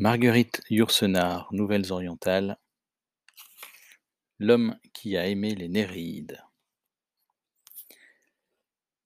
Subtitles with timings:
[0.00, 2.56] Marguerite Yourcenar, Nouvelles Orientales.
[4.38, 6.40] L'homme qui a aimé les Néréides.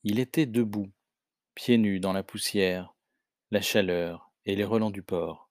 [0.05, 0.93] Il était debout,
[1.55, 2.95] pieds nus dans la poussière,
[3.51, 5.49] la chaleur et les relents du port,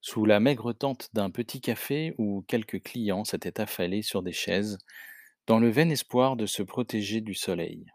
[0.00, 4.78] sous la maigre tente d'un petit café où quelques clients s'étaient affalés sur des chaises,
[5.46, 7.86] dans le vain espoir de se protéger du soleil.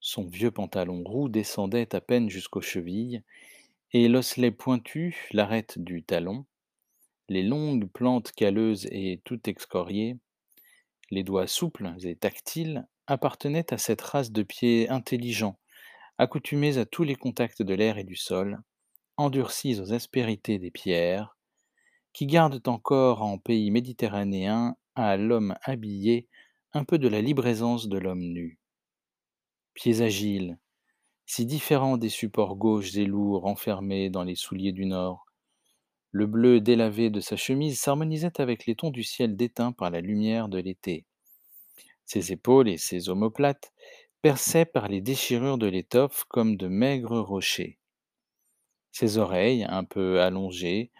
[0.00, 3.22] Son vieux pantalon roux descendait à peine jusqu'aux chevilles,
[3.94, 6.46] et l'osselet pointu, l'arête du talon,
[7.28, 10.18] les longues plantes calleuses et tout excoriées,
[11.12, 15.60] les doigts souples et tactiles appartenaient à cette race de pieds intelligents,
[16.18, 18.58] accoutumés à tous les contacts de l'air et du sol,
[19.16, 21.38] endurcis aux aspérités des pierres,
[22.12, 26.26] qui gardent encore en pays méditerranéen à l'homme habillé
[26.72, 28.58] un peu de la libre aisance de l'homme nu.
[29.74, 30.58] Pieds agiles,
[31.26, 35.26] si différents des supports gauches et lourds enfermés dans les souliers du Nord,
[36.10, 40.00] le bleu délavé de sa chemise s'harmonisait avec les tons du ciel déteints par la
[40.00, 41.06] lumière de l'été.
[42.04, 43.72] Ses épaules et ses omoplates
[44.22, 47.78] perçaient par les déchirures de l'étoffe comme de maigres rochers.
[48.92, 50.92] Ses oreilles, un peu allongées,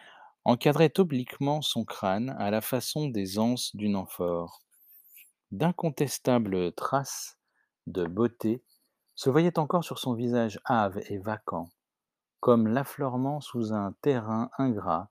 [0.45, 4.63] encadraient obliquement son crâne à la façon des anses d'une amphore.
[5.53, 7.39] D'incontestables traces
[7.87, 8.63] de beauté
[9.15, 11.71] se voyaient encore sur son visage hâve et vacant,
[12.41, 15.09] comme l'affleurement sous un terrain ingrat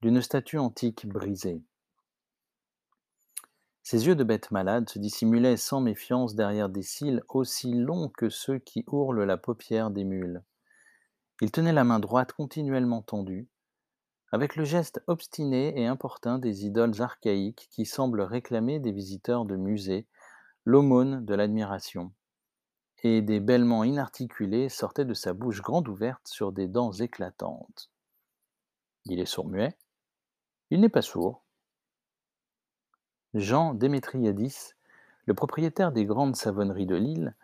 [0.00, 1.62] d'une statue antique brisée.
[3.82, 8.28] Ses yeux de bête malade se dissimulaient sans méfiance derrière des cils aussi longs que
[8.28, 10.42] ceux qui ourlent la paupière des mules.
[11.40, 13.48] Il tenait la main droite continuellement tendue,
[14.30, 19.56] avec le geste obstiné et importun des idoles archaïques qui semblent réclamer des visiteurs de
[19.56, 20.06] musées
[20.64, 22.12] l'aumône de l'admiration
[23.02, 27.90] et des bêlements inarticulés sortaient de sa bouche grande ouverte sur des dents éclatantes.
[29.06, 29.76] Il est sourd-muet
[30.70, 31.42] Il n'est pas sourd.
[33.34, 34.74] Jean Démétriadis,
[35.26, 37.34] le propriétaire des grandes savonneries de l'île,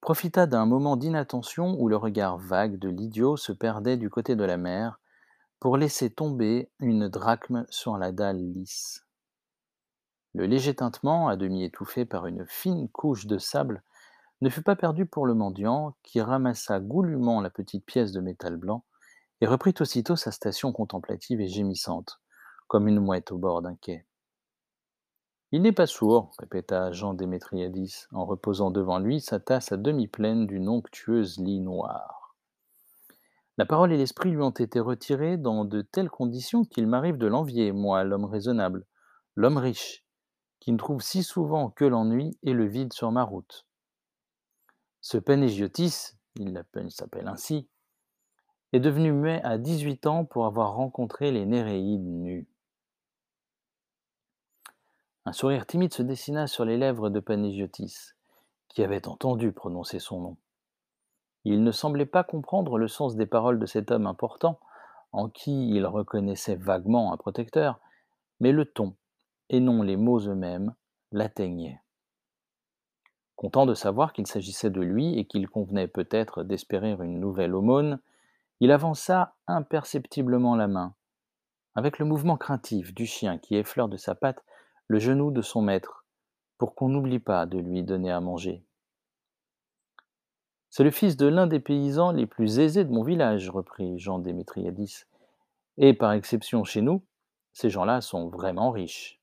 [0.00, 4.44] profita d'un moment d'inattention où le regard vague de l'idiot se perdait du côté de
[4.44, 5.00] la mer
[5.58, 9.04] pour laisser tomber une drachme sur la dalle lisse.
[10.34, 13.82] Le léger tintement, à demi étouffé par une fine couche de sable,
[14.40, 18.56] ne fut pas perdu pour le mendiant, qui ramassa goulûment la petite pièce de métal
[18.56, 18.84] blanc
[19.40, 22.20] et reprit aussitôt sa station contemplative et gémissante,
[22.68, 24.06] comme une mouette au bord d'un quai.
[25.52, 30.08] Il n'est pas sourd, répéta Jean Démétriadis, en reposant devant lui sa tasse à demi
[30.08, 32.34] pleine d'une onctueuse lie noire.
[33.58, 37.26] La parole et l'esprit lui ont été retirés dans de telles conditions qu'il m'arrive de
[37.26, 38.84] l'envier, moi, l'homme raisonnable,
[39.34, 40.04] l'homme riche,
[40.60, 43.66] qui ne trouve si souvent que l'ennui et le vide sur ma route.
[45.08, 47.68] Ce Panégiotis, il s'appelle ainsi,
[48.72, 52.48] est devenu muet à 18 ans pour avoir rencontré les Néréides nus.
[55.24, 58.14] Un sourire timide se dessina sur les lèvres de Panégiotis,
[58.66, 60.36] qui avait entendu prononcer son nom.
[61.44, 64.58] Il ne semblait pas comprendre le sens des paroles de cet homme important,
[65.12, 67.78] en qui il reconnaissait vaguement un protecteur,
[68.40, 68.96] mais le ton,
[69.50, 70.74] et non les mots eux-mêmes,
[71.12, 71.80] l'atteignaient.
[73.36, 78.00] Content de savoir qu'il s'agissait de lui et qu'il convenait peut-être d'espérer une nouvelle aumône,
[78.60, 80.94] il avança imperceptiblement la main,
[81.74, 84.42] avec le mouvement craintif du chien qui effleure de sa patte
[84.88, 86.06] le genou de son maître,
[86.56, 88.64] pour qu'on n'oublie pas de lui donner à manger.
[90.70, 94.18] C'est le fils de l'un des paysans les plus aisés de mon village, reprit Jean
[94.18, 95.04] Démétriadis.
[95.76, 97.04] Et par exception chez nous,
[97.52, 99.20] ces gens-là sont vraiment riches.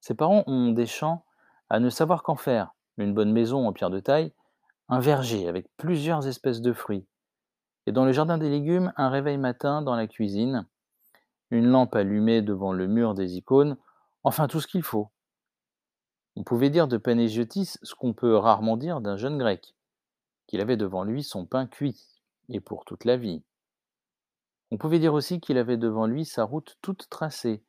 [0.00, 1.24] Ses parents ont des champs
[1.70, 4.32] à ne savoir qu'en faire, une bonne maison en pierre de taille,
[4.88, 7.06] un verger avec plusieurs espèces de fruits,
[7.86, 10.66] et dans le jardin des légumes, un réveil matin dans la cuisine,
[11.50, 13.76] une lampe allumée devant le mur des icônes,
[14.22, 15.10] enfin tout ce qu'il faut.
[16.36, 19.74] On pouvait dire de Panégiotis ce qu'on peut rarement dire d'un jeune grec,
[20.46, 23.42] qu'il avait devant lui son pain cuit, et pour toute la vie.
[24.70, 27.62] On pouvait dire aussi qu'il avait devant lui sa route toute tracée,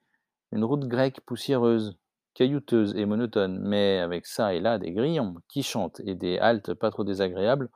[0.52, 1.98] une route grecque poussiéreuse,
[2.34, 6.74] caillouteuse et monotone, mais avec ça et là des grillons qui chantent et des haltes
[6.74, 7.70] pas trop désagréables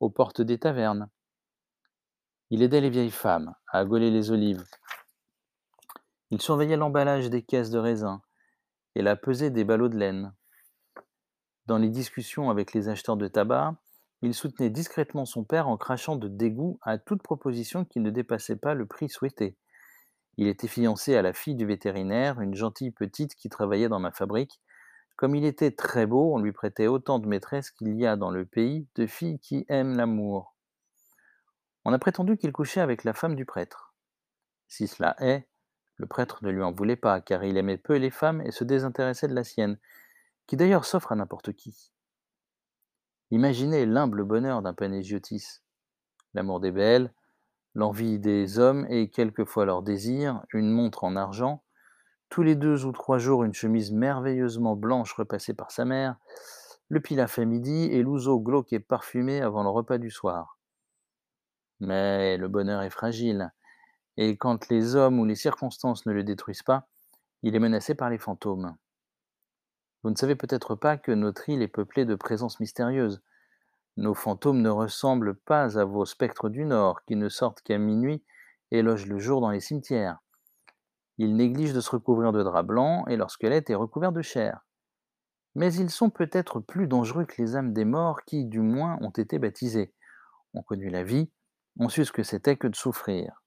[0.00, 1.08] aux portes des tavernes.
[2.50, 4.64] Il aidait les vieilles femmes à gauler les olives.
[6.30, 8.22] Il surveillait l'emballage des caisses de raisin
[8.94, 10.34] et la pesée des ballots de laine.
[11.66, 13.76] Dans les discussions avec les acheteurs de tabac,
[14.22, 18.56] il soutenait discrètement son père en crachant de dégoût à toute proposition qui ne dépassait
[18.56, 19.56] pas le prix souhaité.
[20.38, 24.12] Il était fiancé à la fille du vétérinaire, une gentille petite qui travaillait dans ma
[24.12, 24.60] fabrique.
[25.16, 28.30] Comme il était très beau, on lui prêtait autant de maîtresses qu'il y a dans
[28.30, 30.56] le pays de filles qui aiment l'amour.
[31.84, 33.94] On a prétendu qu'il couchait avec la femme du prêtre.
[34.68, 35.46] Si cela est,
[35.96, 38.64] le prêtre ne lui en voulait pas, car il aimait peu les femmes et se
[38.64, 39.78] désintéressait de la sienne,
[40.46, 41.92] qui d'ailleurs s'offre à n'importe qui.
[43.30, 45.60] Imaginez l'humble bonheur d'un Panégiotis.
[46.34, 47.12] L'amour des belles,
[47.74, 51.62] l'envie des hommes et quelquefois leur désir, une montre en argent,
[52.28, 56.16] tous les deux ou trois jours une chemise merveilleusement blanche repassée par sa mère,
[56.88, 60.58] le pilaf à midi et l'ouzo glauque et parfumé avant le repas du soir.
[61.80, 63.52] Mais le bonheur est fragile,
[64.16, 66.88] et quand les hommes ou les circonstances ne le détruisent pas,
[67.42, 68.76] il est menacé par les fantômes.
[70.02, 73.22] Vous ne savez peut-être pas que notre île est peuplée de présences mystérieuses.
[73.96, 78.24] Nos fantômes ne ressemblent pas à vos spectres du Nord, qui ne sortent qu'à minuit
[78.70, 80.18] et logent le jour dans les cimetières.
[81.18, 84.64] Ils négligent de se recouvrir de draps blancs et leur squelette est recouvert de chair.
[85.54, 89.10] Mais ils sont peut-être plus dangereux que les âmes des morts qui, du moins, ont
[89.10, 89.92] été baptisés,
[90.54, 91.30] ont connu la vie,
[91.78, 93.42] ont su ce que c'était que de souffrir.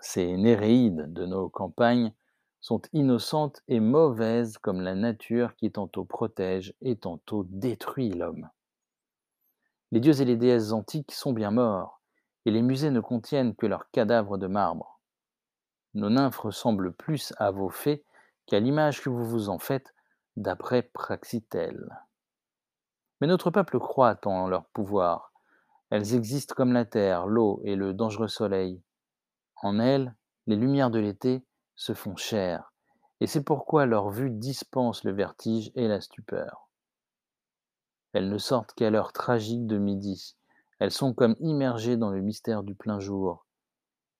[0.00, 2.12] Ces Néréides de nos campagnes
[2.60, 8.48] sont innocentes et mauvaises comme la nature qui tantôt protège et tantôt détruit l'homme.
[9.92, 12.00] Les dieux et les déesses antiques sont bien morts,
[12.44, 15.00] et les musées ne contiennent que leurs cadavres de marbre.
[15.94, 18.04] Nos nymphes ressemblent plus à vos fées
[18.46, 19.94] qu'à l'image que vous vous en faites
[20.36, 21.98] d'après Praxitèle.
[23.20, 25.32] Mais notre peuple croit en leur pouvoir.
[25.90, 28.80] Elles existent comme la terre, l'eau et le dangereux soleil.
[29.56, 30.14] En elles,
[30.46, 31.44] les lumières de l'été
[31.74, 32.72] se font chères,
[33.20, 36.69] et c'est pourquoi leur vue dispense le vertige et la stupeur.
[38.12, 40.36] Elles ne sortent qu'à l'heure tragique de midi.
[40.78, 43.46] Elles sont comme immergées dans le mystère du plein jour.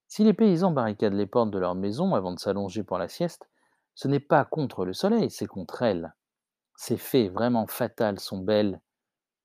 [0.08, 3.48] Si les paysans barricadent les portes de leur maison avant de s'allonger pour la sieste,
[3.94, 6.14] ce n'est pas contre le soleil, c'est contre elles.
[6.76, 8.80] Ces fées vraiment fatales sont belles,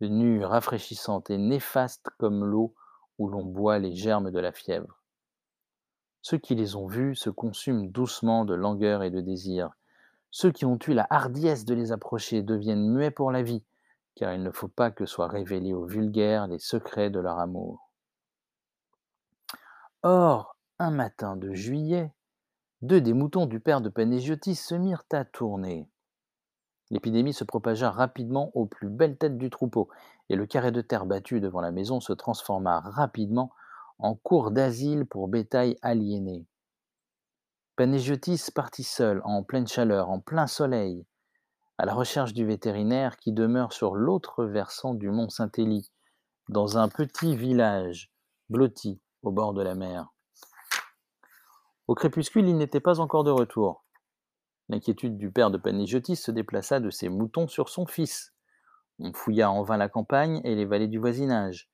[0.01, 2.75] nues, rafraîchissantes et néfastes comme l'eau
[3.18, 5.01] où l'on boit les germes de la fièvre.
[6.21, 9.71] Ceux qui les ont vues se consument doucement de langueur et de désir.
[10.31, 13.63] Ceux qui ont eu la hardiesse de les approcher deviennent muets pour la vie,
[14.15, 17.91] car il ne faut pas que soient révélés aux vulgaires les secrets de leur amour.
[20.03, 22.13] Or, un matin de juillet,
[22.81, 25.89] deux des moutons du père de Panégiotis se mirent à tourner.
[26.91, 29.89] L'épidémie se propagea rapidement aux plus belles têtes du troupeau,
[30.29, 33.51] et le carré de terre battu devant la maison se transforma rapidement
[33.97, 36.45] en cour d'asile pour bétail aliéné.
[37.75, 41.06] Panégiotis partit seul, en pleine chaleur, en plein soleil,
[41.77, 45.92] à la recherche du vétérinaire qui demeure sur l'autre versant du mont Saint-Élie,
[46.48, 48.12] dans un petit village
[48.50, 50.07] blotti au bord de la mer.
[51.88, 53.83] Au crépuscule, il n'était pas encore de retour.
[54.69, 58.33] L'inquiétude du père de Panégiotis se déplaça de ses moutons sur son fils.
[59.00, 61.69] On fouilla en vain la campagne et les vallées du voisinage.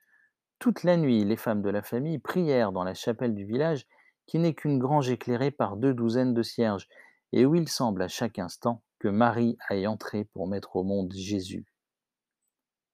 [0.57, 3.87] Toute la nuit, les femmes de la famille prièrent dans la chapelle du village,
[4.25, 6.87] qui n'est qu'une grange éclairée par deux douzaines de cierges,
[7.31, 11.11] et où il semble à chaque instant que Marie aille entrer pour mettre au monde
[11.11, 11.65] Jésus.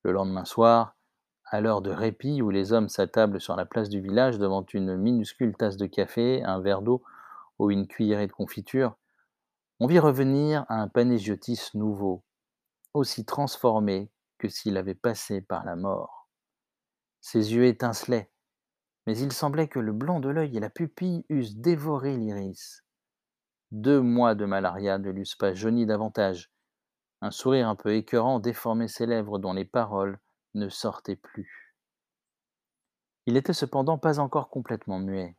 [0.03, 0.95] Le lendemain soir,
[1.43, 4.95] à l'heure de répit où les hommes s'attablent sur la place du village devant une
[4.95, 7.03] minuscule tasse de café, un verre d'eau
[7.59, 8.95] ou une cuillerée de confiture,
[9.81, 12.23] on vit revenir un panégiotis nouveau,
[12.93, 16.29] aussi transformé que s'il avait passé par la mort.
[17.19, 18.31] Ses yeux étincelaient,
[19.07, 22.86] mais il semblait que le blanc de l'œil et la pupille eussent dévoré l'iris.
[23.71, 26.51] Deux mois de malaria ne l'eussent pas jauni davantage.
[27.21, 30.19] Un sourire un peu écœurant déformait ses lèvres dont les paroles
[30.53, 31.75] ne sortaient plus.
[33.25, 35.35] Il était cependant pas encore complètement muet.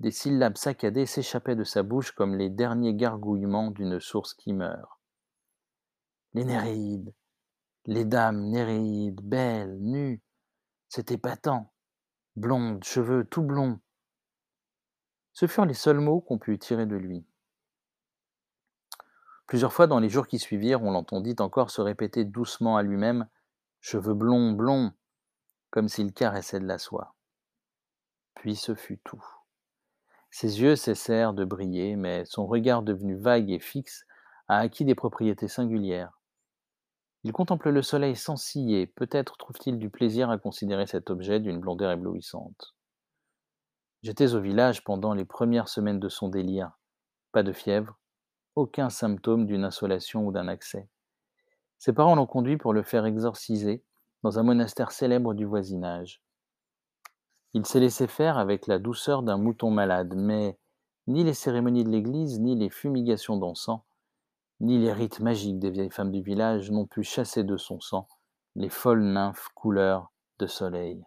[0.00, 5.00] Des syllabes saccadées s'échappaient de sa bouche comme les derniers gargouillements d'une source qui meurt.
[6.34, 7.14] Les Néréides,
[7.86, 10.22] les dames Néréides, belles, nues,
[10.88, 11.72] c'était épatant,
[12.36, 13.80] blondes, cheveux tout blonds,
[15.38, 17.24] ce furent les seuls mots qu'on put tirer de lui.
[19.46, 23.28] Plusieurs fois dans les jours qui suivirent, on l'entendit encore se répéter doucement à lui-même
[23.80, 24.90] Cheveux blonds, blonds,
[25.70, 27.14] comme s'il caressait de la soie.
[28.34, 29.24] Puis ce fut tout.
[30.32, 34.06] Ses yeux cessèrent de briller, mais son regard devenu vague et fixe
[34.48, 36.20] a acquis des propriétés singulières.
[37.22, 41.60] Il contemple le soleil sans ciller, peut-être trouve-t-il du plaisir à considérer cet objet d'une
[41.60, 42.74] blondeur éblouissante.
[44.02, 46.72] J'étais au village pendant les premières semaines de son délire.
[47.32, 47.98] Pas de fièvre,
[48.54, 50.88] aucun symptôme d'une insolation ou d'un accès.
[51.78, 53.82] Ses parents l'ont conduit pour le faire exorciser
[54.22, 56.22] dans un monastère célèbre du voisinage.
[57.54, 60.58] Il s'est laissé faire avec la douceur d'un mouton malade, mais
[61.06, 63.80] ni les cérémonies de l'église, ni les fumigations d'encens,
[64.60, 68.08] ni les rites magiques des vieilles femmes du village n'ont pu chasser de son sang
[68.58, 71.04] les folles nymphes couleur de soleil.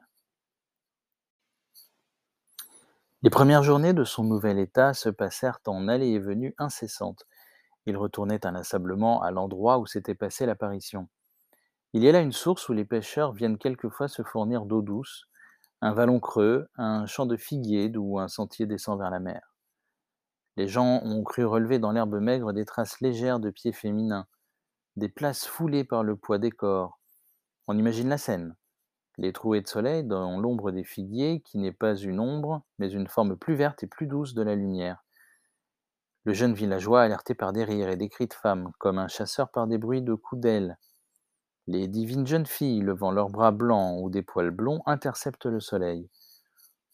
[3.24, 7.28] Les premières journées de son nouvel état se passèrent en allées et venues incessantes.
[7.86, 11.08] Il retournait inlassablement à l'endroit où s'était passée l'apparition.
[11.94, 15.25] Il y a là une source où les pêcheurs viennent quelquefois se fournir d'eau douce,
[15.82, 19.54] un vallon creux, un champ de figuiers d'où un sentier descend vers la mer.
[20.58, 24.25] Les gens ont cru relever dans l'herbe maigre des traces légères de pieds féminins,
[24.96, 27.00] des places foulées par le poids des corps.
[27.68, 28.56] On imagine la scène.
[29.18, 33.08] Les trouées de soleil dans l'ombre des figuiers, qui n'est pas une ombre, mais une
[33.08, 35.03] forme plus verte et plus douce de la lumière.
[36.24, 39.50] Le jeune villageois alerté par des rires et des cris de femmes, comme un chasseur
[39.50, 40.77] par des bruits de coups d'ailes.
[41.68, 46.10] Les divines jeunes filles, levant leurs bras blancs ou des poils blonds, interceptent le soleil.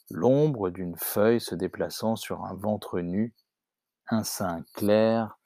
[0.09, 3.33] L'ombre d'une feuille se déplaçant sur un ventre nu,
[4.09, 5.37] un sein clair,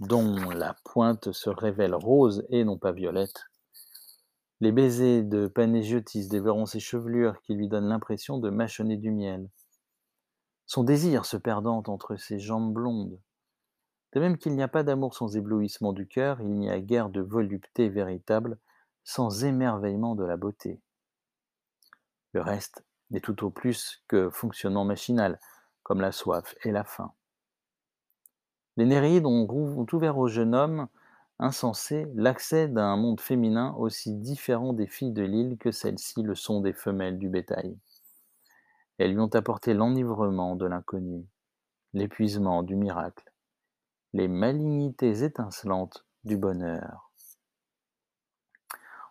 [0.00, 3.44] dont la pointe se révèle rose et non pas violette.
[4.64, 9.50] Les baisers de Panégiotis dévorant ses chevelures qui lui donnent l'impression de mâchonner du miel.
[10.64, 13.20] Son désir se perdant entre ses jambes blondes.
[14.14, 17.10] De même qu'il n'y a pas d'amour sans éblouissement du cœur, il n'y a guère
[17.10, 18.56] de volupté véritable
[19.02, 20.80] sans émerveillement de la beauté.
[22.32, 25.40] Le reste n'est tout au plus que fonctionnement machinal,
[25.82, 27.12] comme la soif et la faim.
[28.78, 29.46] Les Néréides ont
[29.92, 30.88] ouvert au jeune homme
[31.38, 36.60] insensé l'accès d'un monde féminin aussi différent des filles de l'île que celles-ci le sont
[36.60, 37.76] des femelles du bétail.
[38.98, 41.26] Elles lui ont apporté l'enivrement de l'inconnu,
[41.92, 43.32] l'épuisement du miracle,
[44.12, 47.10] les malignités étincelantes du bonheur.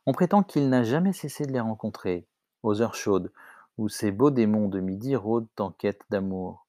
[0.05, 2.27] On prétend qu'il n'a jamais cessé de les rencontrer,
[2.61, 3.31] aux heures chaudes,
[3.77, 6.67] où ces beaux démons de midi rôdent en quête d'amour.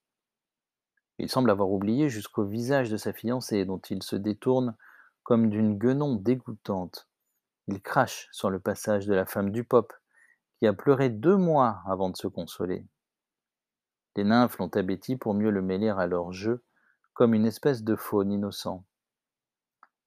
[1.18, 4.76] Il semble avoir oublié jusqu'au visage de sa fiancée, dont il se détourne
[5.24, 7.08] comme d'une guenon dégoûtante.
[7.66, 9.92] Il crache sur le passage de la femme du pop,
[10.58, 12.86] qui a pleuré deux mois avant de se consoler.
[14.16, 16.62] Les nymphes l'ont abéti pour mieux le mêler à leur jeu,
[17.14, 18.84] comme une espèce de faune innocent.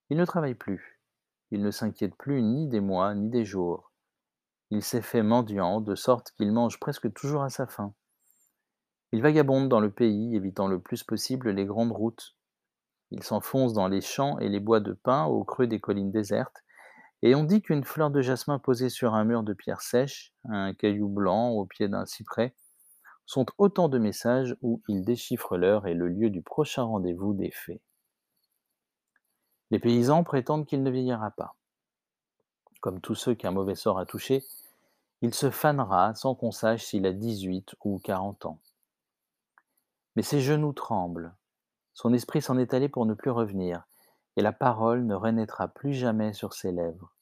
[0.08, 1.00] Il ne travaille plus.
[1.50, 3.92] Il ne s'inquiète plus ni des mois ni des jours.
[4.70, 7.94] Il s'est fait mendiant, de sorte qu'il mange presque toujours à sa faim.
[9.12, 12.37] Il vagabonde dans le pays, évitant le plus possible les grandes routes.
[13.10, 16.62] Il s'enfonce dans les champs et les bois de pin au creux des collines désertes,
[17.22, 20.72] et on dit qu'une fleur de jasmin posée sur un mur de pierre sèche, un
[20.74, 22.54] caillou blanc au pied d'un cyprès,
[23.26, 27.50] sont autant de messages où il déchiffre l'heure et le lieu du prochain rendez-vous des
[27.50, 27.82] fées.
[29.70, 31.56] Les paysans prétendent qu'il ne vieillira pas.
[32.80, 34.44] Comme tous ceux qu'un mauvais sort a touchés,
[35.20, 38.60] il se fanera sans qu'on sache s'il a 18 ou 40 ans.
[40.14, 41.34] Mais ses genoux tremblent,
[41.98, 43.82] son esprit s'en est allé pour ne plus revenir,
[44.36, 47.12] et la parole ne renaîtra plus jamais sur ses lèvres.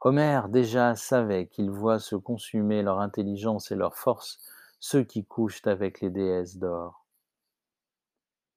[0.00, 4.40] Homère déjà savait qu'il voit se consumer leur intelligence et leur force
[4.80, 7.06] ceux qui couchent avec les déesses d'or.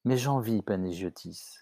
[0.06, 1.60] Mais j'envie Panégiotis.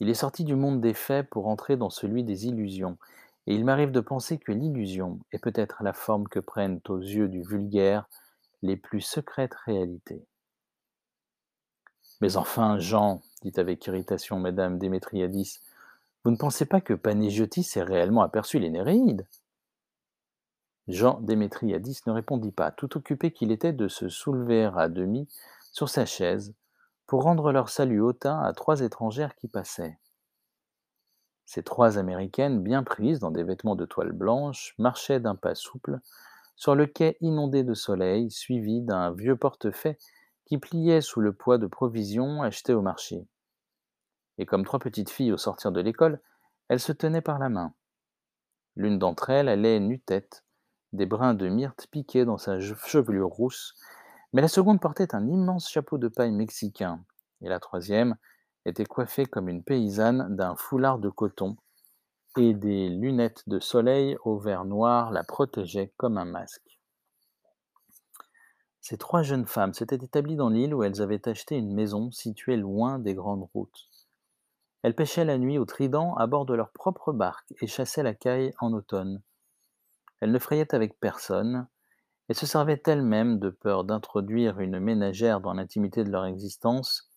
[0.00, 2.98] Il est sorti du monde des faits pour entrer dans celui des illusions,
[3.46, 7.28] et il m'arrive de penser que l'illusion est peut-être la forme que prennent aux yeux
[7.28, 8.08] du vulgaire
[8.62, 10.26] les plus secrètes réalités.
[12.22, 15.60] Mais enfin, Jean, dit avec irritation madame Démétriadis,
[16.22, 19.26] vous ne pensez pas que Panégiotis ait réellement aperçu les Néréides
[20.86, 25.28] Jean Démétriadis ne répondit pas, tout occupé qu'il était de se soulever à demi
[25.72, 26.54] sur sa chaise
[27.08, 29.98] pour rendre leur salut hautain à trois étrangères qui passaient.
[31.44, 35.98] Ces trois Américaines, bien prises dans des vêtements de toile blanche, marchaient d'un pas souple
[36.54, 39.98] sur le quai inondé de soleil, suivi d'un vieux portefaix
[40.52, 43.26] qui pliait sous le poids de provisions achetées au marché.
[44.36, 46.20] Et comme trois petites filles au sortir de l'école,
[46.68, 47.72] elles se tenaient par la main.
[48.76, 50.44] L'une d'entre elles allait nu-tête,
[50.92, 53.72] des brins de myrte piquaient dans sa chevelure rousse,
[54.34, 57.02] mais la seconde portait un immense chapeau de paille mexicain,
[57.40, 58.18] et la troisième
[58.66, 61.56] était coiffée comme une paysanne d'un foulard de coton,
[62.36, 66.78] et des lunettes de soleil au verre noir la protégeaient comme un masque.
[68.82, 72.56] Ces trois jeunes femmes s'étaient établies dans l'île où elles avaient acheté une maison située
[72.56, 73.88] loin des grandes routes.
[74.82, 78.14] Elles pêchaient la nuit au trident à bord de leur propre barque et chassaient la
[78.14, 79.22] caille en automne.
[80.20, 81.68] Elles ne frayaient avec personne,
[82.28, 87.10] et se servaient elles-mêmes de peur d'introduire une ménagère dans l'intimité de leur existence,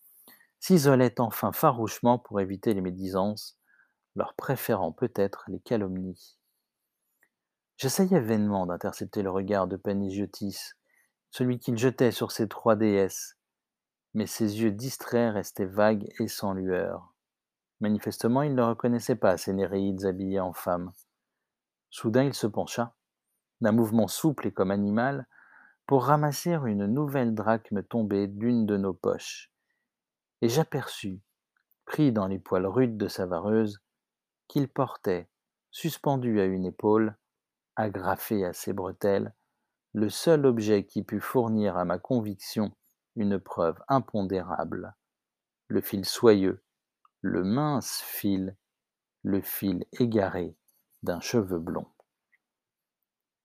[0.60, 3.58] s'isolaient enfin farouchement pour éviter les médisances,
[4.14, 6.36] leur préférant peut-être les calomnies.
[7.76, 10.72] J'essayais vainement d'intercepter le regard de Panégiotis,
[11.36, 13.36] celui qu'il jetait sur ces trois déesses,
[14.14, 17.12] mais ses yeux distraits restaient vagues et sans lueur.
[17.80, 20.92] Manifestement, il ne reconnaissait pas ces Néréides habillées en femmes.
[21.90, 22.94] Soudain il se pencha,
[23.60, 25.26] d'un mouvement souple et comme animal,
[25.84, 29.52] pour ramasser une nouvelle drachme tombée d'une de nos poches,
[30.40, 31.20] et j'aperçus,
[31.84, 33.82] pris dans les poils rudes de sa vareuse,
[34.48, 35.28] qu'il portait,
[35.70, 37.14] suspendu à une épaule,
[37.76, 39.34] agrafé à ses bretelles,
[39.96, 42.70] le seul objet qui put fournir à ma conviction
[43.14, 44.94] une preuve impondérable,
[45.68, 46.62] le fil soyeux,
[47.22, 48.58] le mince fil,
[49.22, 50.54] le fil égaré
[51.02, 51.86] d'un cheveu blond.